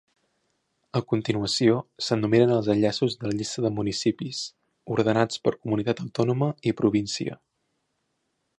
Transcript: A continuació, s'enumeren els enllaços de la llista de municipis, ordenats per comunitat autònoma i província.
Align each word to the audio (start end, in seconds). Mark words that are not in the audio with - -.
A 0.99 1.01
continuació, 1.11 1.75
s'enumeren 2.05 2.53
els 2.55 2.69
enllaços 2.75 3.17
de 3.23 3.29
la 3.29 3.35
llista 3.41 3.65
de 3.67 3.71
municipis, 3.81 4.41
ordenats 4.97 5.43
per 5.45 5.55
comunitat 5.59 6.03
autònoma 6.07 6.49
i 6.71 6.75
província. 6.81 7.39